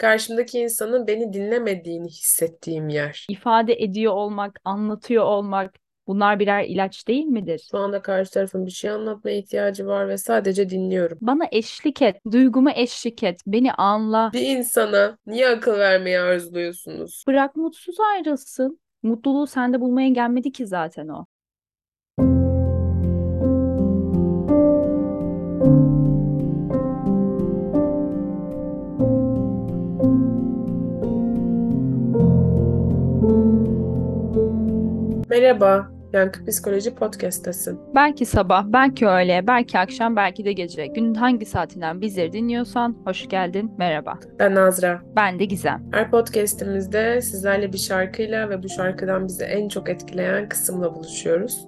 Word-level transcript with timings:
karşımdaki 0.00 0.58
insanın 0.58 1.06
beni 1.06 1.32
dinlemediğini 1.32 2.08
hissettiğim 2.08 2.88
yer. 2.88 3.26
İfade 3.28 3.74
ediyor 3.74 4.12
olmak, 4.12 4.60
anlatıyor 4.64 5.24
olmak 5.24 5.74
bunlar 6.06 6.38
birer 6.38 6.64
ilaç 6.64 7.08
değil 7.08 7.24
midir? 7.24 7.68
Şu 7.70 7.78
anda 7.78 8.02
karşı 8.02 8.30
tarafın 8.30 8.66
bir 8.66 8.70
şey 8.70 8.90
anlatmaya 8.90 9.36
ihtiyacı 9.36 9.86
var 9.86 10.08
ve 10.08 10.18
sadece 10.18 10.70
dinliyorum. 10.70 11.18
Bana 11.20 11.44
eşlik 11.52 12.02
et, 12.02 12.16
duyguma 12.32 12.72
eşlik 12.72 13.22
et, 13.22 13.40
beni 13.46 13.72
anla. 13.72 14.30
Bir 14.32 14.56
insana 14.56 15.18
niye 15.26 15.48
akıl 15.48 15.78
vermeyi 15.78 16.18
arzuluyorsunuz? 16.18 17.24
Bırak 17.26 17.56
mutsuz 17.56 17.96
ayrılsın. 18.00 18.80
Mutluluğu 19.02 19.46
sende 19.46 19.80
bulmaya 19.80 20.08
gelmedi 20.08 20.52
ki 20.52 20.66
zaten 20.66 21.08
o. 21.08 21.24
Merhaba, 35.40 35.90
Yankı 36.12 36.46
Psikoloji 36.46 36.94
Podcast'tasın. 36.94 37.80
Belki 37.94 38.26
sabah, 38.26 38.64
belki 38.66 39.06
öğle, 39.06 39.46
belki 39.46 39.78
akşam, 39.78 40.16
belki 40.16 40.44
de 40.44 40.52
gece. 40.52 40.86
Günün 40.86 41.14
hangi 41.14 41.46
saatinden 41.46 42.00
bizleri 42.00 42.32
dinliyorsan 42.32 42.96
hoş 43.04 43.28
geldin, 43.28 43.72
merhaba. 43.78 44.18
Ben 44.38 44.54
Nazra. 44.54 45.02
Ben 45.16 45.38
de 45.38 45.44
Gizem. 45.44 45.82
Her 45.92 46.10
podcast'imizde 46.10 47.20
sizlerle 47.20 47.72
bir 47.72 47.78
şarkıyla 47.78 48.50
ve 48.50 48.62
bu 48.62 48.68
şarkıdan 48.68 49.28
bizi 49.28 49.44
en 49.44 49.68
çok 49.68 49.88
etkileyen 49.88 50.48
kısımla 50.48 50.94
buluşuyoruz. 50.94 51.66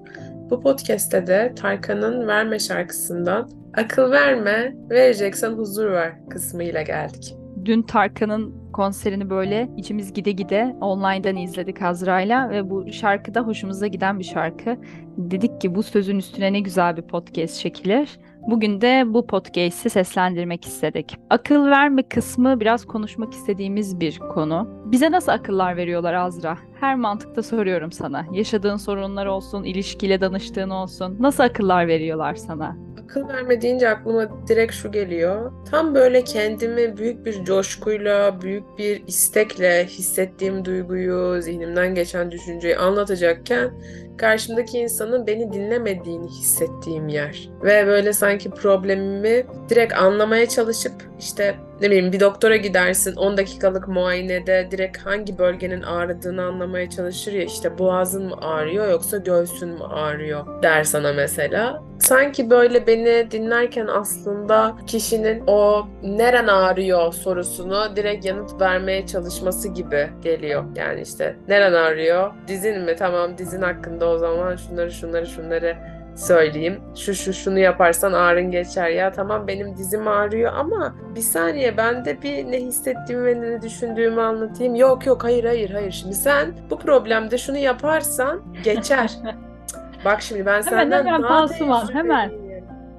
Bu 0.53 0.61
podcast'te 0.61 1.27
de 1.27 1.53
Tarkan'ın 1.57 2.29
Verme 2.29 2.59
şarkısından 2.59 3.51
Akıl 3.77 4.11
verme, 4.11 4.75
vereceksen 4.91 5.51
huzur 5.51 5.91
ver 5.91 6.29
kısmıyla 6.31 6.83
geldik. 6.83 7.35
Dün 7.65 7.83
Tarkan'ın 7.83 8.73
konserini 8.73 9.31
böyle 9.31 9.69
içimiz 9.77 10.13
gide 10.13 10.33
gide 10.33 10.77
online'dan 10.81 11.37
izledik 11.37 11.83
Azra'yla 11.83 12.51
ve 12.51 12.71
bu 12.71 12.93
şarkı 12.93 13.35
da 13.35 13.41
hoşumuza 13.41 13.87
giden 13.87 14.19
bir 14.19 14.25
şarkı. 14.25 14.77
Dedik 15.17 15.61
ki 15.61 15.75
bu 15.75 15.83
sözün 15.83 16.19
üstüne 16.19 16.53
ne 16.53 16.61
güzel 16.61 16.97
bir 16.97 17.03
podcast 17.03 17.61
çekilir. 17.61 18.19
Bugün 18.51 18.81
de 18.81 19.05
bu 19.07 19.27
podcast'i 19.27 19.91
seslendirmek 19.91 20.65
istedik. 20.65 21.17
Akıl 21.31 21.67
verme 21.67 22.03
kısmı 22.03 22.61
biraz 22.61 22.85
konuşmak 22.85 23.33
istediğimiz 23.33 24.01
bir 24.01 24.19
konu. 24.19 24.83
Bize 24.93 25.11
nasıl 25.11 25.33
akıllar 25.33 25.77
veriyorlar 25.77 26.15
Azra? 26.15 26.59
Her 26.83 26.97
mantıkta 26.97 27.43
soruyorum 27.43 27.93
sana. 27.93 28.27
Yaşadığın 28.33 28.77
sorunlar 28.77 29.27
olsun, 29.27 29.65
ilişkiyle 29.65 30.21
danıştığın 30.21 30.71
olsun. 30.71 31.17
Nasıl 31.21 31.43
akıllar 31.43 31.89
veriyorlar 31.89 32.35
sana? 32.35 32.77
Akıl 33.05 33.29
verme 33.29 33.61
deyince 33.61 33.89
aklıma 33.89 34.47
direkt 34.49 34.73
şu 34.73 34.93
geliyor. 34.93 35.53
Tam 35.71 35.95
böyle 35.95 36.25
kendimi 36.25 36.97
büyük 36.97 37.27
bir 37.27 37.45
coşkuyla, 37.45 38.41
büyük 38.41 38.79
bir 38.79 39.07
istekle 39.07 39.85
hissettiğim 39.85 40.65
duyguyu, 40.65 41.43
zihnimden 41.43 41.95
geçen 41.95 42.31
düşünceyi 42.31 42.77
anlatacakken 42.77 43.71
karşımdaki 44.19 44.79
insanın 44.79 45.27
beni 45.27 45.53
dinlemediğini 45.53 46.29
hissettiğim 46.29 47.09
yer. 47.09 47.49
Ve 47.63 47.87
böyle 47.87 48.13
sanki 48.13 48.51
problemimi 48.51 49.47
direkt 49.69 49.95
anlamaya 49.95 50.49
çalışıp 50.49 50.93
işte 51.19 51.55
ne 51.83 51.91
bileyim 51.91 52.13
bir 52.13 52.21
doktora 52.21 52.57
gidersin 52.57 53.17
10 53.17 53.37
dakikalık 53.37 53.89
muayenede 53.89 54.69
direkt 54.71 54.99
hangi 54.99 55.39
bölgenin 55.39 55.83
ağrıdığını 55.83 56.45
anlamaya 56.45 56.91
çalışır 56.91 57.33
ya 57.33 57.43
işte 57.43 57.79
boğazın 57.79 58.27
mı 58.27 58.37
ağrıyor 58.41 58.91
yoksa 58.91 59.17
göğsün 59.17 59.69
mü 59.69 59.85
ağrıyor 59.85 60.63
der 60.63 60.85
sana 60.85 61.13
mesela. 61.13 61.83
Sanki 61.99 62.51
böyle 62.51 62.87
beni 62.87 63.31
dinlerken 63.31 63.87
aslında 63.87 64.77
kişinin 64.87 65.43
o 65.47 65.87
neren 66.03 66.47
ağrıyor 66.47 67.13
sorusunu 67.13 67.97
direkt 67.97 68.25
yanıt 68.25 68.61
vermeye 68.61 69.07
çalışması 69.07 69.69
gibi 69.69 70.11
geliyor. 70.23 70.65
Yani 70.77 71.01
işte 71.01 71.37
neren 71.49 71.73
ağrıyor? 71.73 72.33
Dizin 72.49 72.81
mi? 72.81 72.97
Tamam 72.97 73.39
dizin 73.39 73.63
hakkında 73.63 74.09
o 74.09 74.19
zaman 74.19 74.57
şunları 74.57 74.93
şunları 74.93 75.27
şunları 75.27 75.77
söyleyeyim. 76.17 76.81
Şu 76.97 77.15
şu 77.15 77.33
şunu 77.33 77.59
yaparsan 77.59 78.13
ağrın 78.13 78.51
geçer 78.51 78.89
ya. 78.89 79.13
Tamam 79.13 79.47
benim 79.49 79.77
dizim 79.77 80.09
ağrıyor 80.09 80.53
ama 80.55 80.95
bir 81.15 81.21
saniye 81.21 81.77
ben 81.77 82.05
de 82.05 82.23
bir 82.23 82.51
ne 82.51 82.61
hissettiğimi 82.61 83.25
ve 83.25 83.41
ne 83.41 83.63
düşündüğümü 83.63 84.21
anlatayım. 84.21 84.75
Yok 84.75 85.07
yok 85.07 85.25
hayır 85.25 85.45
hayır 85.45 85.71
hayır. 85.71 85.93
Şimdi 85.93 86.15
sen 86.15 86.55
bu 86.71 86.79
problemde 86.79 87.39
şunu 87.39 87.57
yaparsan 87.57 88.43
geçer. 88.65 89.11
Bak 90.05 90.23
şimdi 90.23 90.47
ben 90.47 90.61
senden 90.61 90.99
hemen, 90.99 91.07
hemen, 91.07 91.23
daha 91.23 91.29
pansuman, 91.29 91.95
hemen. 91.95 92.42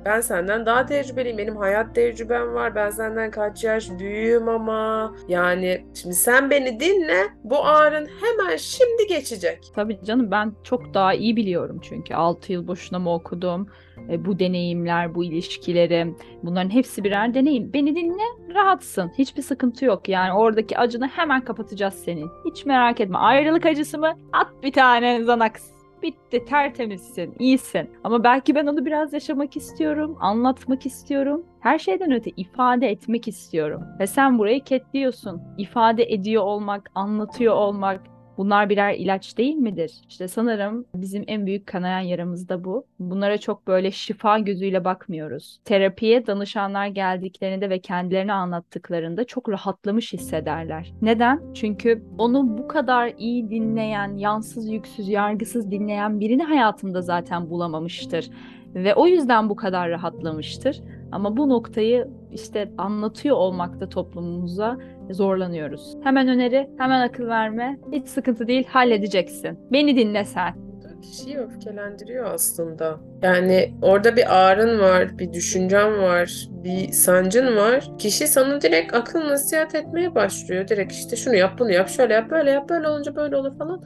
Ben 0.05 0.21
senden 0.21 0.65
daha 0.65 0.85
tecrübeliyim. 0.85 1.37
Benim 1.37 1.57
hayat 1.57 1.95
tecrübem 1.95 2.53
var. 2.53 2.75
Ben 2.75 2.89
senden 2.89 3.31
kaç 3.31 3.63
yaş 3.63 3.89
büyüğüm 3.99 4.49
ama. 4.49 5.15
Yani 5.27 5.85
şimdi 5.93 6.15
sen 6.15 6.49
beni 6.49 6.79
dinle. 6.79 7.23
Bu 7.43 7.65
ağrın 7.65 8.07
hemen 8.21 8.57
şimdi 8.57 9.07
geçecek. 9.09 9.59
Tabii 9.75 9.99
canım 10.05 10.31
ben 10.31 10.53
çok 10.63 10.93
daha 10.93 11.13
iyi 11.13 11.35
biliyorum 11.35 11.79
çünkü 11.81 12.15
6 12.15 12.53
yıl 12.53 12.67
boşuna 12.67 12.99
mı 12.99 13.13
okudum? 13.13 13.67
E, 14.09 14.25
bu 14.25 14.39
deneyimler, 14.39 15.15
bu 15.15 15.23
ilişkilerim, 15.23 16.17
bunların 16.43 16.69
hepsi 16.69 17.03
birer 17.03 17.33
deneyim. 17.33 17.73
Beni 17.73 17.95
dinle, 17.95 18.53
rahatsın. 18.55 19.11
Hiçbir 19.17 19.41
sıkıntı 19.41 19.85
yok. 19.85 20.09
Yani 20.09 20.33
oradaki 20.33 20.77
acını 20.77 21.07
hemen 21.07 21.41
kapatacağız 21.41 21.93
senin. 21.93 22.29
Hiç 22.45 22.65
merak 22.65 23.01
etme. 23.01 23.17
Ayrılık 23.17 23.65
acısı 23.65 23.99
mı? 23.99 24.13
At 24.33 24.47
bir 24.63 24.71
tane 24.71 25.19
Xanax 25.19 25.73
bitti 26.03 26.45
tertemizsin, 26.45 27.35
iyisin. 27.39 27.89
Ama 28.03 28.23
belki 28.23 28.55
ben 28.55 28.67
onu 28.67 28.85
biraz 28.85 29.13
yaşamak 29.13 29.57
istiyorum, 29.57 30.17
anlatmak 30.19 30.85
istiyorum. 30.85 31.45
Her 31.59 31.79
şeyden 31.79 32.11
öte 32.11 32.31
ifade 32.37 32.87
etmek 32.87 33.27
istiyorum. 33.27 33.83
Ve 33.99 34.07
sen 34.07 34.39
burayı 34.39 34.63
ketliyorsun. 34.63 35.41
İfade 35.57 36.03
ediyor 36.03 36.43
olmak, 36.43 36.91
anlatıyor 36.95 37.55
olmak, 37.55 38.01
Bunlar 38.37 38.69
birer 38.69 38.93
ilaç 38.93 39.37
değil 39.37 39.55
midir? 39.55 39.91
İşte 40.09 40.27
sanırım 40.27 40.85
bizim 40.95 41.23
en 41.27 41.45
büyük 41.45 41.67
kanayan 41.67 41.99
yaramız 41.99 42.49
da 42.49 42.63
bu. 42.63 42.85
Bunlara 42.99 43.37
çok 43.37 43.67
böyle 43.67 43.91
şifa 43.91 44.39
gözüyle 44.39 44.85
bakmıyoruz. 44.85 45.59
Terapiye 45.65 46.27
danışanlar 46.27 46.87
geldiklerinde 46.87 47.69
ve 47.69 47.79
kendilerini 47.79 48.33
anlattıklarında 48.33 49.23
çok 49.23 49.49
rahatlamış 49.49 50.13
hissederler. 50.13 50.93
Neden? 51.01 51.41
Çünkü 51.53 52.03
onu 52.17 52.57
bu 52.57 52.67
kadar 52.67 53.13
iyi 53.17 53.49
dinleyen, 53.49 54.17
yansız 54.17 54.69
yüksüz, 54.69 55.09
yargısız 55.09 55.71
dinleyen 55.71 56.19
birini 56.19 56.43
hayatında 56.43 57.01
zaten 57.01 57.49
bulamamıştır. 57.49 58.29
Ve 58.75 58.95
o 58.95 59.07
yüzden 59.07 59.49
bu 59.49 59.55
kadar 59.55 59.89
rahatlamıştır. 59.89 60.81
Ama 61.11 61.37
bu 61.37 61.49
noktayı 61.49 62.07
işte 62.31 62.71
anlatıyor 62.77 63.37
olmakta 63.37 63.89
toplumumuza 63.89 64.77
zorlanıyoruz. 65.11 65.97
Hemen 66.03 66.27
öneri, 66.27 66.69
hemen 66.77 67.01
akıl 67.01 67.27
verme. 67.27 67.77
Hiç 67.91 68.07
sıkıntı 68.07 68.47
değil, 68.47 68.67
halledeceksin. 68.67 69.59
Beni 69.71 69.97
dinle 69.97 70.25
sen. 70.25 70.53
Kişiyi 71.01 71.37
öfkelendiriyor 71.37 72.33
aslında. 72.33 72.99
Yani 73.21 73.73
orada 73.81 74.15
bir 74.15 74.43
ağrın 74.43 74.79
var, 74.79 75.19
bir 75.19 75.33
düşüncen 75.33 75.97
var, 75.97 76.47
bir 76.63 76.91
sancın 76.91 77.55
var. 77.55 77.91
Kişi 77.97 78.27
sana 78.27 78.61
direkt 78.61 78.93
akıl 78.93 79.19
nasihat 79.19 79.75
etmeye 79.75 80.15
başlıyor. 80.15 80.67
Direkt 80.67 80.91
işte 80.91 81.15
şunu 81.15 81.35
yap, 81.35 81.59
bunu 81.59 81.71
yap, 81.71 81.89
şöyle 81.89 82.13
yap, 82.13 82.31
böyle 82.31 82.51
yap, 82.51 82.69
böyle 82.69 82.87
olunca 82.87 83.15
böyle 83.15 83.35
olur 83.35 83.57
falan. 83.57 83.81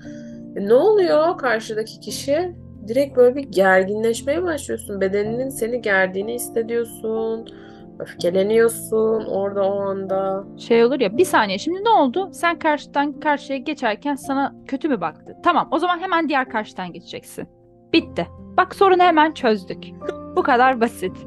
E 0.55 0.65
ne 0.67 0.73
oluyor 0.73 1.37
karşıdaki 1.37 1.99
kişi? 1.99 2.53
direkt 2.87 3.17
böyle 3.17 3.35
bir 3.35 3.43
gerginleşmeye 3.43 4.43
başlıyorsun. 4.43 5.01
Bedeninin 5.01 5.49
seni 5.49 5.81
gerdiğini 5.81 6.33
hissediyorsun. 6.33 7.47
Öfkeleniyorsun 7.99 9.25
orada 9.25 9.63
o 9.63 9.79
anda. 9.79 10.43
Şey 10.57 10.83
olur 10.85 10.99
ya 10.99 11.17
bir 11.17 11.25
saniye 11.25 11.57
şimdi 11.57 11.83
ne 11.83 11.89
oldu? 11.89 12.29
Sen 12.31 12.59
karşıdan 12.59 13.19
karşıya 13.19 13.57
geçerken 13.59 14.15
sana 14.15 14.55
kötü 14.67 14.89
mü 14.89 15.01
baktı? 15.01 15.35
Tamam 15.43 15.67
o 15.71 15.79
zaman 15.79 15.99
hemen 15.99 16.29
diğer 16.29 16.49
karşıdan 16.49 16.93
geçeceksin. 16.93 17.47
Bitti. 17.93 18.27
Bak 18.57 18.75
sorunu 18.75 19.03
hemen 19.03 19.31
çözdük. 19.31 19.85
Bu 20.35 20.43
kadar 20.43 20.81
basit. 20.81 21.17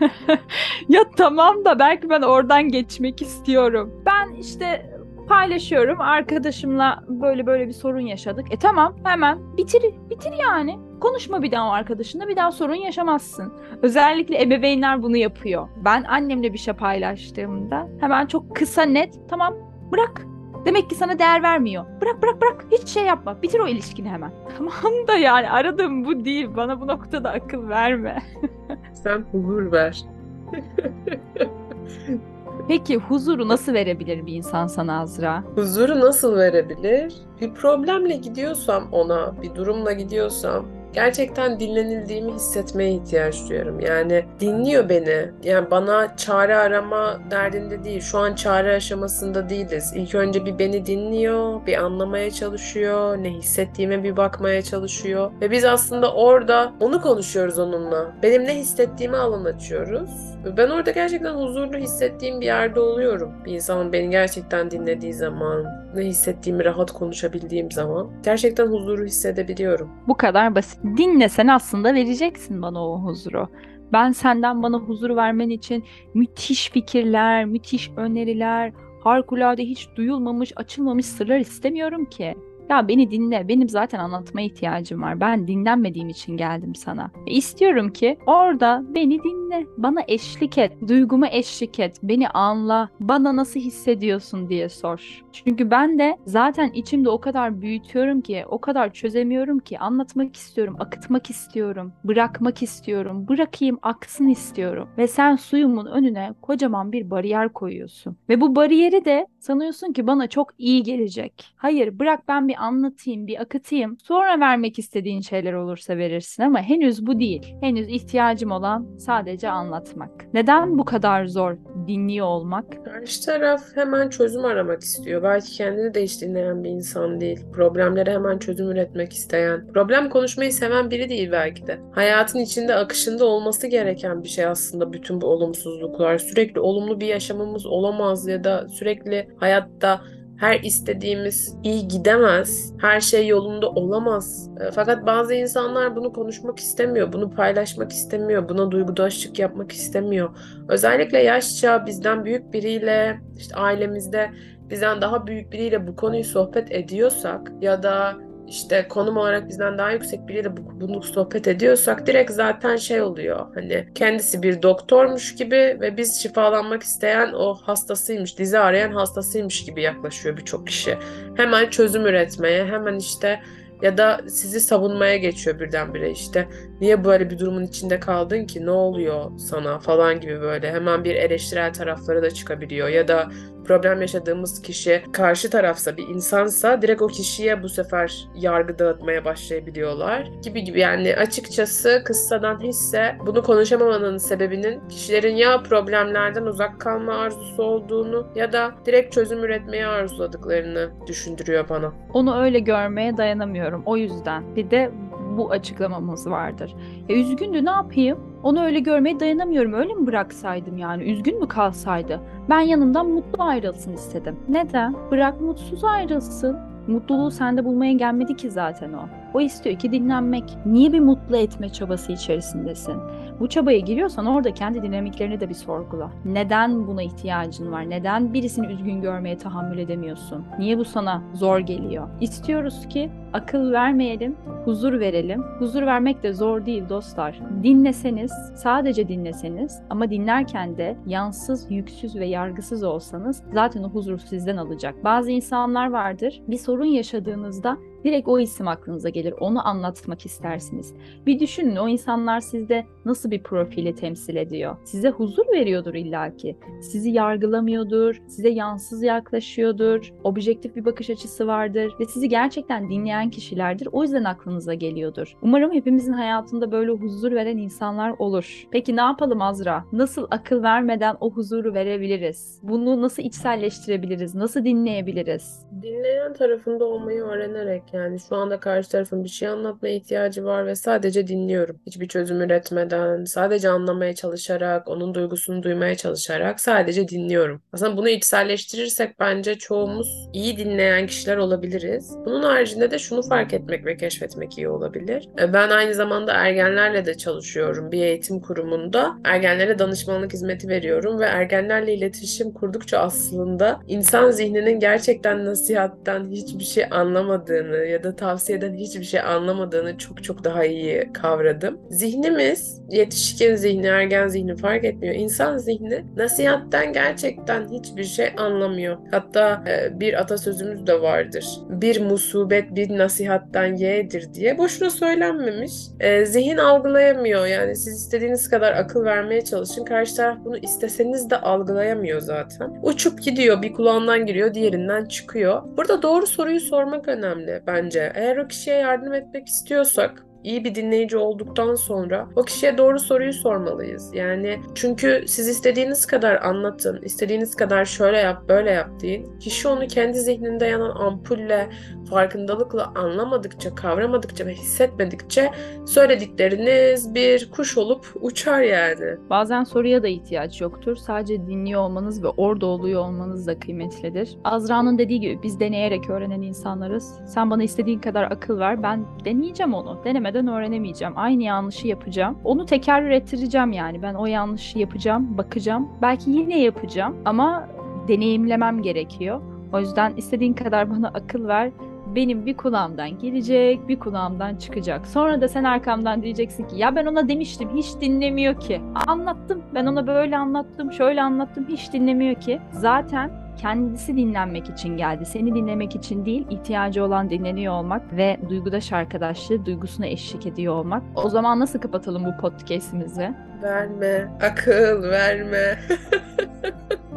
ya 0.88 1.00
tamam 1.16 1.64
da 1.64 1.78
belki 1.78 2.10
ben 2.10 2.22
oradan 2.22 2.68
geçmek 2.68 3.22
istiyorum. 3.22 4.02
Ben 4.06 4.34
işte 4.34 4.93
paylaşıyorum. 5.26 6.00
Arkadaşımla 6.00 7.04
böyle 7.08 7.46
böyle 7.46 7.68
bir 7.68 7.72
sorun 7.72 8.00
yaşadık. 8.00 8.46
E 8.52 8.56
tamam 8.56 8.96
hemen 9.04 9.56
bitir 9.56 9.82
bitir 10.10 10.32
yani. 10.40 10.78
Konuşma 11.00 11.42
bir 11.42 11.52
daha 11.52 11.68
o 11.68 11.70
arkadaşınla 11.72 12.28
bir 12.28 12.36
daha 12.36 12.52
sorun 12.52 12.74
yaşamazsın. 12.74 13.52
Özellikle 13.82 14.42
ebeveynler 14.42 15.02
bunu 15.02 15.16
yapıyor. 15.16 15.68
Ben 15.84 16.04
annemle 16.04 16.52
bir 16.52 16.58
şey 16.58 16.74
paylaştığımda 16.74 17.88
hemen 18.00 18.26
çok 18.26 18.56
kısa 18.56 18.82
net 18.82 19.14
tamam 19.28 19.54
bırak. 19.92 20.26
Demek 20.64 20.90
ki 20.90 20.94
sana 20.94 21.18
değer 21.18 21.42
vermiyor. 21.42 21.84
Bırak 22.00 22.22
bırak 22.22 22.42
bırak 22.42 22.66
hiç 22.72 22.88
şey 22.88 23.04
yapma. 23.04 23.42
Bitir 23.42 23.60
o 23.60 23.66
ilişkini 23.66 24.08
hemen. 24.08 24.32
Tamam 24.58 25.06
da 25.08 25.14
yani 25.14 25.50
aradığım 25.50 26.04
bu 26.04 26.24
değil. 26.24 26.48
Bana 26.56 26.80
bu 26.80 26.86
noktada 26.86 27.30
akıl 27.30 27.68
verme. 27.68 28.22
Sen 28.92 29.24
huzur 29.32 29.72
ver. 29.72 30.04
Peki 32.68 32.96
huzuru 32.96 33.48
nasıl 33.48 33.74
verebilir 33.74 34.26
bir 34.26 34.34
insan 34.34 34.66
sana 34.66 35.00
Azra? 35.00 35.44
Huzuru 35.54 36.00
nasıl 36.00 36.36
verebilir? 36.36 37.14
Bir 37.40 37.54
problemle 37.54 38.16
gidiyorsam 38.16 38.88
ona, 38.92 39.42
bir 39.42 39.54
durumla 39.54 39.92
gidiyorsam 39.92 40.66
gerçekten 40.94 41.60
dinlenildiğimi 41.60 42.32
hissetmeye 42.32 42.92
ihtiyaç 42.92 43.48
duyuyorum. 43.48 43.80
Yani 43.80 44.24
dinliyor 44.40 44.88
beni. 44.88 45.30
Yani 45.44 45.70
bana 45.70 46.16
çare 46.16 46.56
arama 46.56 47.18
derdinde 47.30 47.84
değil. 47.84 48.00
Şu 48.00 48.18
an 48.18 48.34
çare 48.34 48.74
aşamasında 48.74 49.48
değiliz. 49.48 49.92
İlk 49.96 50.14
önce 50.14 50.46
bir 50.46 50.58
beni 50.58 50.86
dinliyor, 50.86 51.66
bir 51.66 51.76
anlamaya 51.84 52.30
çalışıyor, 52.30 53.16
ne 53.16 53.30
hissettiğime 53.30 54.02
bir 54.02 54.16
bakmaya 54.16 54.62
çalışıyor. 54.62 55.30
Ve 55.40 55.50
biz 55.50 55.64
aslında 55.64 56.14
orada 56.14 56.72
onu 56.80 57.00
konuşuyoruz 57.00 57.58
onunla. 57.58 58.12
Benim 58.22 58.44
ne 58.44 58.56
hissettiğimi 58.56 59.16
alan 59.16 59.44
açıyoruz. 59.44 60.33
Ben 60.56 60.70
orada 60.70 60.90
gerçekten 60.90 61.34
huzurlu 61.34 61.76
hissettiğim 61.78 62.40
bir 62.40 62.46
yerde 62.46 62.80
oluyorum. 62.80 63.32
Bir 63.44 63.52
insanın 63.52 63.92
beni 63.92 64.10
gerçekten 64.10 64.70
dinlediği 64.70 65.14
zaman, 65.14 65.64
ne 65.94 66.02
hissettiğimi 66.02 66.64
rahat 66.64 66.92
konuşabildiğim 66.92 67.70
zaman 67.70 68.10
gerçekten 68.24 68.66
huzuru 68.66 69.04
hissedebiliyorum. 69.04 69.90
Bu 70.08 70.16
kadar 70.16 70.54
basit. 70.54 70.80
Dinlesen 70.96 71.46
aslında 71.46 71.94
vereceksin 71.94 72.62
bana 72.62 72.88
o 72.88 72.98
huzuru. 72.98 73.48
Ben 73.92 74.12
senden 74.12 74.62
bana 74.62 74.76
huzur 74.76 75.16
vermen 75.16 75.50
için 75.50 75.84
müthiş 76.14 76.70
fikirler, 76.70 77.44
müthiş 77.44 77.90
öneriler, 77.96 78.72
harikulade 79.04 79.62
hiç 79.64 79.88
duyulmamış, 79.96 80.52
açılmamış 80.56 81.06
sırlar 81.06 81.38
istemiyorum 81.38 82.04
ki. 82.04 82.34
Ya 82.70 82.88
beni 82.88 83.10
dinle. 83.10 83.48
Benim 83.48 83.68
zaten 83.68 83.98
anlatma 83.98 84.40
ihtiyacım 84.40 85.02
var. 85.02 85.20
Ben 85.20 85.48
dinlenmediğim 85.48 86.08
için 86.08 86.36
geldim 86.36 86.74
sana. 86.74 87.10
Ve 87.26 87.30
istiyorum 87.30 87.92
ki 87.92 88.18
orada 88.26 88.82
beni 88.94 89.22
dinle. 89.22 89.66
Bana 89.76 90.00
eşlik 90.08 90.58
et. 90.58 90.72
Duyguma 90.88 91.28
eşlik 91.28 91.80
et. 91.80 91.96
Beni 92.02 92.28
anla. 92.28 92.88
Bana 93.00 93.36
nasıl 93.36 93.60
hissediyorsun 93.60 94.48
diye 94.48 94.68
sor. 94.68 95.24
Çünkü 95.32 95.70
ben 95.70 95.98
de 95.98 96.16
zaten 96.26 96.70
içimde 96.70 97.08
o 97.10 97.20
kadar 97.20 97.60
büyütüyorum 97.60 98.20
ki, 98.20 98.44
o 98.48 98.60
kadar 98.60 98.92
çözemiyorum 98.92 99.58
ki 99.58 99.78
anlatmak 99.78 100.36
istiyorum, 100.36 100.76
akıtmak 100.78 101.30
istiyorum, 101.30 101.92
bırakmak 102.04 102.62
istiyorum, 102.62 103.28
bırakayım 103.28 103.78
aksın 103.82 104.28
istiyorum. 104.28 104.88
Ve 104.98 105.08
sen 105.08 105.36
suyumun 105.36 105.86
önüne 105.86 106.34
kocaman 106.42 106.92
bir 106.92 107.10
bariyer 107.10 107.48
koyuyorsun. 107.48 108.16
Ve 108.28 108.40
bu 108.40 108.56
bariyeri 108.56 109.04
de 109.04 109.26
sanıyorsun 109.38 109.92
ki 109.92 110.06
bana 110.06 110.26
çok 110.26 110.48
iyi 110.58 110.82
gelecek. 110.82 111.54
Hayır, 111.56 111.98
bırak 111.98 112.28
ben 112.28 112.48
bir 112.48 112.53
anlatayım, 112.56 113.26
bir 113.26 113.40
akıtayım. 113.40 113.96
Sonra 114.02 114.40
vermek 114.40 114.78
istediğin 114.78 115.20
şeyler 115.20 115.52
olursa 115.52 115.96
verirsin 115.96 116.42
ama 116.42 116.60
henüz 116.60 117.06
bu 117.06 117.20
değil. 117.20 117.54
Henüz 117.60 117.88
ihtiyacım 117.88 118.50
olan 118.50 118.96
sadece 118.98 119.50
anlatmak. 119.50 120.10
Neden 120.34 120.78
bu 120.78 120.84
kadar 120.84 121.26
zor 121.26 121.56
dinliyor 121.86 122.26
olmak? 122.26 122.84
Karşı 122.84 123.26
taraf 123.26 123.62
hemen 123.74 124.08
çözüm 124.08 124.44
aramak 124.44 124.80
istiyor. 124.82 125.22
Belki 125.22 125.52
kendini 125.52 125.94
de 125.94 126.02
hiç 126.02 126.22
dinleyen 126.22 126.64
bir 126.64 126.70
insan 126.70 127.20
değil. 127.20 127.40
Problemlere 127.52 128.12
hemen 128.12 128.38
çözüm 128.38 128.70
üretmek 128.70 129.12
isteyen. 129.12 129.66
Problem 129.74 130.08
konuşmayı 130.08 130.52
seven 130.52 130.90
biri 130.90 131.08
değil 131.08 131.32
belki 131.32 131.66
de. 131.66 131.78
Hayatın 131.92 132.38
içinde 132.38 132.74
akışında 132.74 133.24
olması 133.24 133.66
gereken 133.66 134.22
bir 134.22 134.28
şey 134.28 134.46
aslında 134.46 134.92
bütün 134.92 135.20
bu 135.20 135.26
olumsuzluklar. 135.26 136.18
Sürekli 136.18 136.60
olumlu 136.60 137.00
bir 137.00 137.06
yaşamımız 137.06 137.66
olamaz 137.66 138.28
ya 138.28 138.44
da 138.44 138.68
sürekli 138.68 139.28
hayatta 139.36 140.00
her 140.44 140.60
istediğimiz 140.60 141.56
iyi 141.62 141.88
gidemez. 141.88 142.72
Her 142.80 143.00
şey 143.00 143.26
yolunda 143.26 143.70
olamaz. 143.70 144.50
E, 144.60 144.70
fakat 144.70 145.06
bazı 145.06 145.34
insanlar 145.34 145.96
bunu 145.96 146.12
konuşmak 146.12 146.58
istemiyor, 146.58 147.12
bunu 147.12 147.30
paylaşmak 147.30 147.92
istemiyor, 147.92 148.48
buna 148.48 148.70
duygudaşlık 148.70 149.38
yapmak 149.38 149.72
istemiyor. 149.72 150.36
Özellikle 150.68 151.22
yaşça 151.22 151.86
bizden 151.86 152.24
büyük 152.24 152.52
biriyle, 152.52 153.20
işte 153.38 153.56
ailemizde 153.56 154.30
bizden 154.70 155.00
daha 155.00 155.26
büyük 155.26 155.52
biriyle 155.52 155.86
bu 155.86 155.96
konuyu 155.96 156.24
sohbet 156.24 156.72
ediyorsak 156.72 157.52
ya 157.60 157.82
da 157.82 158.14
işte 158.48 158.86
konum 158.88 159.16
olarak 159.16 159.48
bizden 159.48 159.78
daha 159.78 159.90
yüksek 159.90 160.28
biriyle 160.28 160.56
bunu 160.56 161.02
sohbet 161.02 161.48
ediyorsak 161.48 162.06
direkt 162.06 162.30
zaten 162.30 162.76
şey 162.76 163.02
oluyor. 163.02 163.46
Hani 163.54 163.88
kendisi 163.94 164.42
bir 164.42 164.62
doktormuş 164.62 165.34
gibi 165.34 165.56
ve 165.56 165.96
biz 165.96 166.22
şifalanmak 166.22 166.82
isteyen 166.82 167.32
o 167.32 167.54
hastasıymış, 167.54 168.38
dizi 168.38 168.58
arayan 168.58 168.92
hastasıymış 168.92 169.64
gibi 169.64 169.82
yaklaşıyor 169.82 170.36
birçok 170.36 170.66
kişi. 170.66 170.98
Hemen 171.36 171.70
çözüm 171.70 172.06
üretmeye, 172.06 172.64
hemen 172.64 172.96
işte 172.96 173.40
ya 173.82 173.98
da 173.98 174.20
sizi 174.28 174.60
savunmaya 174.60 175.16
geçiyor 175.16 175.60
birdenbire 175.60 176.10
işte. 176.10 176.48
Niye 176.80 177.04
böyle 177.04 177.30
bir 177.30 177.38
durumun 177.38 177.64
içinde 177.64 178.00
kaldın 178.00 178.44
ki? 178.44 178.66
Ne 178.66 178.70
oluyor 178.70 179.38
sana 179.38 179.78
falan 179.78 180.20
gibi 180.20 180.40
böyle. 180.40 180.72
Hemen 180.72 181.04
bir 181.04 181.14
eleştirel 181.14 181.72
tarafları 181.72 182.22
da 182.22 182.30
çıkabiliyor. 182.30 182.88
Ya 182.88 183.08
da 183.08 183.28
problem 183.64 184.00
yaşadığımız 184.00 184.62
kişi 184.62 185.02
karşı 185.12 185.50
tarafsa 185.50 185.96
bir 185.96 186.08
insansa 186.08 186.82
direkt 186.82 187.02
o 187.02 187.06
kişiye 187.06 187.62
bu 187.62 187.68
sefer 187.68 188.28
yargı 188.34 188.78
dağıtmaya 188.78 189.24
başlayabiliyorlar 189.24 190.28
gibi 190.42 190.64
gibi 190.64 190.80
yani 190.80 191.16
açıkçası 191.16 192.02
kıssadan 192.04 192.60
hisse 192.60 193.16
bunu 193.26 193.42
konuşamamanın 193.42 194.18
sebebinin 194.18 194.88
kişilerin 194.88 195.36
ya 195.36 195.62
problemlerden 195.62 196.42
uzak 196.42 196.80
kalma 196.80 197.14
arzusu 197.14 197.62
olduğunu 197.62 198.26
ya 198.34 198.52
da 198.52 198.72
direkt 198.86 199.14
çözüm 199.14 199.44
üretmeyi 199.44 199.86
arzuladıklarını 199.86 200.90
düşündürüyor 201.06 201.68
bana. 201.68 201.92
Onu 202.12 202.40
öyle 202.42 202.58
görmeye 202.58 203.16
dayanamıyorum 203.16 203.82
o 203.86 203.96
yüzden. 203.96 204.56
Bir 204.56 204.70
de 204.70 204.90
bu 205.36 205.50
açıklamamız 205.50 206.30
vardır. 206.30 206.74
E, 207.08 207.20
üzgündü 207.20 207.64
ne 207.64 207.70
yapayım? 207.70 208.33
Onu 208.44 208.64
öyle 208.64 208.80
görmeye 208.80 209.20
dayanamıyorum. 209.20 209.72
Öyle 209.72 209.94
mi 209.94 210.06
bıraksaydım 210.06 210.78
yani? 210.78 211.02
Üzgün 211.12 211.40
mü 211.40 211.48
kalsaydı? 211.48 212.20
Ben 212.50 212.60
yanımdan 212.60 213.06
mutlu 213.06 213.42
ayrılsın 213.42 213.92
istedim. 213.92 214.36
Neden? 214.48 214.94
Bırak 215.10 215.40
mutsuz 215.40 215.84
ayrılsın. 215.84 216.56
Mutluluğu 216.86 217.30
sende 217.30 217.64
bulmaya 217.64 217.92
gelmedi 217.92 218.36
ki 218.36 218.50
zaten 218.50 218.92
o. 218.92 219.23
O 219.34 219.40
istiyor 219.40 219.78
ki 219.78 219.92
dinlenmek. 219.92 220.44
Niye 220.66 220.92
bir 220.92 221.00
mutlu 221.00 221.36
etme 221.36 221.68
çabası 221.68 222.12
içerisindesin? 222.12 222.94
Bu 223.40 223.48
çabaya 223.48 223.78
giriyorsan 223.78 224.26
orada 224.26 224.54
kendi 224.54 224.82
dinamiklerini 224.82 225.40
de 225.40 225.48
bir 225.48 225.54
sorgula. 225.54 226.10
Neden 226.24 226.86
buna 226.86 227.02
ihtiyacın 227.02 227.72
var? 227.72 227.90
Neden 227.90 228.34
birisini 228.34 228.66
üzgün 228.66 229.00
görmeye 229.00 229.38
tahammül 229.38 229.78
edemiyorsun? 229.78 230.44
Niye 230.58 230.78
bu 230.78 230.84
sana 230.84 231.22
zor 231.34 231.58
geliyor? 231.58 232.08
İstiyoruz 232.20 232.88
ki 232.88 233.10
akıl 233.32 233.72
vermeyelim, 233.72 234.36
huzur 234.64 235.00
verelim. 235.00 235.42
Huzur 235.58 235.82
vermek 235.82 236.22
de 236.22 236.32
zor 236.32 236.66
değil 236.66 236.88
dostlar. 236.88 237.40
Dinleseniz, 237.62 238.32
sadece 238.56 239.08
dinleseniz 239.08 239.82
ama 239.90 240.10
dinlerken 240.10 240.76
de 240.76 240.96
yansız, 241.06 241.70
yüksüz 241.70 242.16
ve 242.16 242.26
yargısız 242.26 242.84
olsanız 242.84 243.42
zaten 243.52 243.82
o 243.82 243.88
huzur 243.88 244.18
sizden 244.18 244.56
alacak. 244.56 245.04
Bazı 245.04 245.30
insanlar 245.30 245.90
vardır. 245.90 246.42
Bir 246.48 246.58
sorun 246.58 246.84
yaşadığınızda 246.84 247.76
direkt 248.04 248.28
o 248.28 248.38
isim 248.38 248.68
aklınıza 248.68 249.08
gelir. 249.08 249.34
Onu 249.40 249.68
anlatmak 249.68 250.26
istersiniz. 250.26 250.94
Bir 251.26 251.40
düşünün 251.40 251.76
o 251.76 251.88
insanlar 251.88 252.40
sizde 252.40 252.84
nasıl 253.04 253.30
bir 253.30 253.42
profili 253.42 253.94
temsil 253.94 254.36
ediyor? 254.36 254.76
Size 254.84 255.10
huzur 255.10 255.46
veriyordur 255.52 255.94
illaki. 255.94 256.56
Sizi 256.80 257.10
yargılamıyordur, 257.10 258.22
size 258.26 258.48
yansız 258.48 259.02
yaklaşıyordur, 259.02 260.12
objektif 260.24 260.76
bir 260.76 260.84
bakış 260.84 261.10
açısı 261.10 261.46
vardır 261.46 261.94
ve 262.00 262.04
sizi 262.04 262.28
gerçekten 262.28 262.90
dinleyen 262.90 263.30
kişilerdir. 263.30 263.88
O 263.92 264.02
yüzden 264.02 264.24
aklınıza 264.24 264.74
geliyordur. 264.74 265.36
Umarım 265.42 265.72
hepimizin 265.72 266.12
hayatında 266.12 266.72
böyle 266.72 266.90
huzur 266.90 267.32
veren 267.32 267.56
insanlar 267.56 268.14
olur. 268.18 268.64
Peki 268.70 268.96
ne 268.96 269.00
yapalım 269.00 269.42
Azra? 269.42 269.84
Nasıl 269.92 270.26
akıl 270.30 270.62
vermeden 270.62 271.16
o 271.20 271.30
huzuru 271.30 271.74
verebiliriz? 271.74 272.60
Bunu 272.62 273.02
nasıl 273.02 273.22
içselleştirebiliriz? 273.22 274.34
Nasıl 274.34 274.64
dinleyebiliriz? 274.64 275.66
Dinleyen 275.82 276.32
tarafında 276.32 276.84
olmayı 276.84 277.22
öğrenerek 277.22 277.93
yani 277.94 278.20
şu 278.28 278.36
anda 278.36 278.60
karşı 278.60 278.88
tarafın 278.88 279.24
bir 279.24 279.28
şey 279.28 279.48
anlatmaya 279.48 279.94
ihtiyacı 279.94 280.44
var 280.44 280.66
ve 280.66 280.74
sadece 280.74 281.26
dinliyorum. 281.26 281.80
Hiçbir 281.86 282.08
çözüm 282.08 282.40
üretmeden, 282.40 283.24
sadece 283.24 283.68
anlamaya 283.68 284.14
çalışarak, 284.14 284.88
onun 284.88 285.14
duygusunu 285.14 285.62
duymaya 285.62 285.94
çalışarak 285.94 286.60
sadece 286.60 287.08
dinliyorum. 287.08 287.62
Aslında 287.72 287.96
bunu 287.96 288.08
içselleştirirsek 288.08 289.20
bence 289.20 289.54
çoğumuz 289.54 290.28
iyi 290.32 290.56
dinleyen 290.56 291.06
kişiler 291.06 291.36
olabiliriz. 291.36 292.14
Bunun 292.26 292.42
haricinde 292.42 292.90
de 292.90 292.98
şunu 292.98 293.22
fark 293.22 293.54
etmek 293.54 293.86
ve 293.86 293.96
keşfetmek 293.96 294.58
iyi 294.58 294.68
olabilir. 294.68 295.28
E, 295.40 295.52
ben 295.52 295.68
aynı 295.68 295.94
zamanda 295.94 296.32
ergenlerle 296.32 297.06
de 297.06 297.16
çalışıyorum 297.16 297.92
bir 297.92 298.02
eğitim 298.02 298.40
kurumunda. 298.40 299.14
Ergenlere 299.24 299.78
danışmanlık 299.78 300.32
hizmeti 300.32 300.68
veriyorum 300.68 301.20
ve 301.20 301.24
ergenlerle 301.24 301.94
iletişim 301.94 302.52
kurdukça 302.52 302.98
aslında 302.98 303.80
insan 303.88 304.30
zihninin 304.30 304.80
gerçekten 304.80 305.44
nasihatten 305.44 306.30
hiçbir 306.30 306.64
şey 306.64 306.84
anlamadığını 306.90 307.83
ya 307.86 308.04
da 308.04 308.16
tavsiyeden 308.16 308.74
hiçbir 308.74 309.04
şey 309.04 309.20
anlamadığını 309.20 309.98
çok 309.98 310.24
çok 310.24 310.44
daha 310.44 310.64
iyi 310.64 311.12
kavradım. 311.12 311.80
Zihnimiz, 311.90 312.80
yetişkin 312.90 313.54
zihni, 313.54 313.86
ergen 313.86 314.28
zihni 314.28 314.56
fark 314.56 314.84
etmiyor. 314.84 315.14
İnsan 315.14 315.58
zihni 315.58 316.04
nasihatten 316.16 316.92
gerçekten 316.92 317.68
hiçbir 317.68 318.04
şey 318.04 318.32
anlamıyor. 318.36 318.96
Hatta 319.10 319.64
e, 319.68 320.00
bir 320.00 320.20
atasözümüz 320.20 320.86
de 320.86 321.00
vardır. 321.00 321.44
Bir 321.68 322.00
musibet 322.00 322.74
bir 322.74 322.98
nasihattan 322.98 323.66
yeğdir 323.66 324.34
diye. 324.34 324.58
Boşuna 324.58 324.90
söylenmemiş. 324.90 325.72
E, 326.00 326.26
zihin 326.26 326.56
algılayamıyor. 326.56 327.46
Yani 327.46 327.76
siz 327.76 327.94
istediğiniz 328.00 328.50
kadar 328.50 328.72
akıl 328.72 329.04
vermeye 329.04 329.44
çalışın. 329.44 329.84
Karşı 329.84 330.16
taraf 330.16 330.38
bunu 330.44 330.56
isteseniz 330.56 331.30
de 331.30 331.40
algılayamıyor 331.40 332.20
zaten. 332.20 332.80
Uçup 332.82 333.22
gidiyor. 333.22 333.62
Bir 333.62 333.72
kulağından 333.72 334.26
giriyor, 334.26 334.54
diğerinden 334.54 335.04
çıkıyor. 335.04 335.62
Burada 335.76 336.02
doğru 336.02 336.26
soruyu 336.26 336.60
sormak 336.60 337.08
önemli 337.08 337.62
bence. 337.66 338.12
Eğer 338.14 338.36
o 338.36 338.48
kişiye 338.48 338.76
yardım 338.76 339.12
etmek 339.12 339.48
istiyorsak 339.48 340.24
iyi 340.44 340.64
bir 340.64 340.74
dinleyici 340.74 341.16
olduktan 341.16 341.74
sonra 341.74 342.28
o 342.36 342.42
kişiye 342.42 342.78
doğru 342.78 342.98
soruyu 342.98 343.32
sormalıyız. 343.32 344.14
Yani 344.14 344.60
çünkü 344.74 345.24
siz 345.26 345.48
istediğiniz 345.48 346.06
kadar 346.06 346.42
anlatın, 346.42 347.02
istediğiniz 347.02 347.56
kadar 347.56 347.84
şöyle 347.84 348.18
yap, 348.18 348.42
böyle 348.48 348.70
yap 348.70 348.90
deyin. 349.00 349.38
Kişi 349.38 349.68
onu 349.68 349.86
kendi 349.86 350.20
zihninde 350.20 350.66
yanan 350.66 350.96
ampulle, 350.96 351.68
farkındalıkla 352.10 352.92
anlamadıkça, 352.94 353.74
kavramadıkça 353.74 354.46
ve 354.46 354.54
hissetmedikçe 354.54 355.50
söyledikleriniz 355.86 357.14
bir 357.14 357.50
kuş 357.50 357.78
olup 357.78 358.06
uçar 358.20 358.62
yani. 358.62 359.16
Bazen 359.30 359.64
soruya 359.64 360.02
da 360.02 360.08
ihtiyaç 360.08 360.60
yoktur. 360.60 360.96
Sadece 360.96 361.46
dinliyor 361.46 361.80
olmanız 361.80 362.22
ve 362.22 362.28
orada 362.28 362.66
oluyor 362.66 363.00
olmanız 363.00 363.46
da 363.46 363.58
kıymetlidir. 363.58 364.36
Azra'nın 364.44 364.98
dediği 364.98 365.20
gibi 365.20 365.42
biz 365.42 365.60
deneyerek 365.60 366.10
öğrenen 366.10 366.42
insanlarız. 366.42 367.14
Sen 367.26 367.50
bana 367.50 367.62
istediğin 367.62 367.98
kadar 367.98 368.22
akıl 368.24 368.58
ver. 368.58 368.82
Ben 368.82 369.06
deneyeceğim 369.24 369.74
onu. 369.74 370.04
Denemeden 370.34 370.54
öğrenemeyeceğim. 370.54 371.14
Aynı 371.16 371.42
yanlışı 371.42 371.88
yapacağım. 371.88 372.38
Onu 372.44 372.66
tekerrür 372.66 373.10
ettireceğim 373.10 373.72
yani. 373.72 374.02
Ben 374.02 374.14
o 374.14 374.26
yanlışı 374.26 374.78
yapacağım, 374.78 375.38
bakacağım. 375.38 375.88
Belki 376.02 376.30
yine 376.30 376.60
yapacağım 376.60 377.16
ama 377.24 377.68
deneyimlemem 378.08 378.82
gerekiyor. 378.82 379.40
O 379.72 379.80
yüzden 379.80 380.12
istediğin 380.16 380.54
kadar 380.54 380.90
bana 380.90 381.08
akıl 381.08 381.48
ver 381.48 381.70
benim 382.14 382.46
bir 382.46 382.56
kulağımdan 382.56 383.18
gelecek, 383.18 383.88
bir 383.88 383.98
kulağımdan 383.98 384.56
çıkacak. 384.56 385.06
Sonra 385.06 385.40
da 385.40 385.48
sen 385.48 385.64
arkamdan 385.64 386.22
diyeceksin 386.22 386.64
ki 386.64 386.76
ya 386.76 386.96
ben 386.96 387.06
ona 387.06 387.28
demiştim 387.28 387.68
hiç 387.76 388.00
dinlemiyor 388.00 388.60
ki. 388.60 388.80
Anlattım 389.06 389.62
ben 389.74 389.86
ona 389.86 390.06
böyle 390.06 390.36
anlattım, 390.36 390.92
şöyle 390.92 391.22
anlattım 391.22 391.66
hiç 391.68 391.92
dinlemiyor 391.92 392.34
ki. 392.34 392.60
Zaten 392.72 393.43
kendisi 393.56 394.16
dinlenmek 394.16 394.68
için 394.70 394.96
geldi. 394.96 395.26
Seni 395.26 395.54
dinlemek 395.54 395.94
için 395.96 396.24
değil, 396.26 396.46
ihtiyacı 396.50 397.04
olan 397.04 397.30
dinleniyor 397.30 397.74
olmak 397.74 398.02
ve 398.16 398.36
duygudaş 398.48 398.92
arkadaşlığı 398.92 399.66
duygusuna 399.66 400.06
eşlik 400.06 400.46
ediyor 400.46 400.74
olmak. 400.74 401.02
O 401.14 401.28
zaman 401.28 401.60
nasıl 401.60 401.78
kapatalım 401.78 402.24
bu 402.24 402.36
podcast'imizi? 402.40 403.30
Verme, 403.62 404.28
akıl 404.42 405.02
verme. 405.02 405.78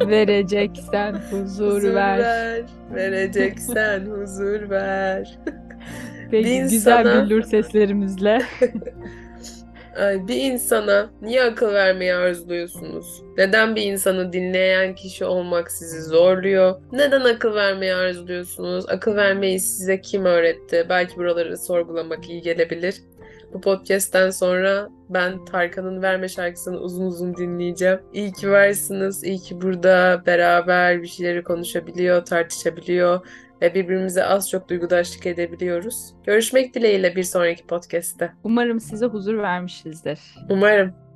Vereceksen 0.00 1.12
huzur, 1.30 1.66
huzur 1.76 1.94
ver. 1.94 2.18
ver. 2.18 2.62
Vereceksen 2.94 4.06
huzur 4.06 4.70
ver. 4.70 5.38
Peki 6.30 6.48
Bir 6.50 6.60
güzel 6.62 7.04
insana- 7.06 7.24
billur 7.26 7.42
seslerimizle. 7.42 8.38
Bir 9.98 10.52
insana 10.52 11.10
niye 11.22 11.42
akıl 11.42 11.72
vermeyi 11.74 12.14
arzuluyorsunuz? 12.14 13.22
Neden 13.36 13.76
bir 13.76 13.82
insanı 13.82 14.32
dinleyen 14.32 14.94
kişi 14.94 15.24
olmak 15.24 15.72
sizi 15.72 16.02
zorluyor? 16.02 16.80
Neden 16.92 17.20
akıl 17.20 17.54
vermeyi 17.54 17.94
arzuluyorsunuz? 17.94 18.88
Akıl 18.88 19.16
vermeyi 19.16 19.60
size 19.60 20.00
kim 20.00 20.24
öğretti? 20.24 20.86
Belki 20.88 21.16
buraları 21.16 21.58
sorgulamak 21.58 22.30
iyi 22.30 22.42
gelebilir. 22.42 22.94
Bu 23.52 23.60
podcast'ten 23.60 24.30
sonra 24.30 24.88
ben 25.08 25.44
Tarkan'ın 25.44 26.02
Verme 26.02 26.28
şarkısını 26.28 26.78
uzun 26.78 27.06
uzun 27.06 27.36
dinleyeceğim. 27.36 28.00
İyi 28.12 28.32
ki 28.32 28.50
varsınız, 28.50 29.24
iyi 29.24 29.38
ki 29.38 29.60
burada 29.60 30.22
beraber 30.26 31.02
bir 31.02 31.06
şeyleri 31.06 31.42
konuşabiliyor, 31.42 32.24
tartışabiliyor 32.24 33.26
ve 33.62 33.74
birbirimize 33.74 34.24
az 34.24 34.50
çok 34.50 34.68
duygudaşlık 34.68 35.26
edebiliyoruz. 35.26 36.14
Görüşmek 36.24 36.74
dileğiyle 36.74 37.16
bir 37.16 37.22
sonraki 37.22 37.66
podcast'te. 37.66 38.32
Umarım 38.44 38.80
size 38.80 39.06
huzur 39.06 39.38
vermişizdir. 39.38 40.20
Umarım. 40.48 41.07